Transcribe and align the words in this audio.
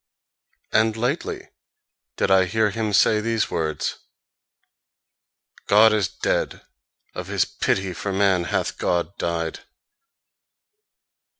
And 0.71 0.97
lately 0.97 1.49
did 2.17 2.31
I 2.31 2.45
hear 2.45 2.71
him 2.71 2.91
say 2.91 3.21
these 3.21 3.51
words: 3.51 3.97
"God 5.67 5.93
is 5.93 6.07
dead: 6.07 6.63
of 7.13 7.27
his 7.27 7.45
pity 7.45 7.93
for 7.93 8.11
man 8.11 8.45
hath 8.45 8.79
God 8.79 9.15
died." 9.19 9.59